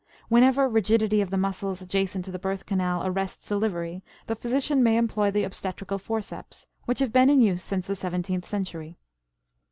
Whenever 0.29 0.67
rigidity 0.67 1.21
of 1.21 1.29
the 1.29 1.37
muscles 1.37 1.79
adjacent 1.79 2.25
to 2.25 2.31
the 2.31 2.39
birth 2.39 2.65
canal 2.65 3.05
arrests 3.05 3.47
delivery 3.47 4.01
the 4.25 4.33
physician 4.35 4.81
may 4.81 4.97
employ 4.97 5.29
the 5.29 5.43
obstetrical 5.43 5.99
forceps, 5.99 6.65
which 6.85 6.97
have 6.97 7.13
been 7.13 7.29
in 7.29 7.39
use 7.39 7.63
since 7.63 7.85
the 7.85 7.93
seventeenth 7.93 8.47
century. 8.47 8.97